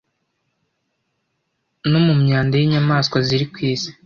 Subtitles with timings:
[1.89, 3.89] no mu myanda y'inyamaswa ziri kwisi